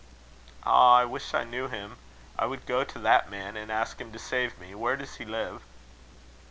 [0.63, 0.95] "Ah!
[0.95, 1.97] I wish I knew him.
[2.35, 4.73] I would go to that man, and ask him to save me.
[4.73, 5.61] Where does he live?"